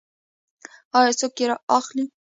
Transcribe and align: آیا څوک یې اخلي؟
آیا 0.99 1.11
څوک 1.19 1.33
یې 1.41 1.45
اخلي؟ 1.77 2.05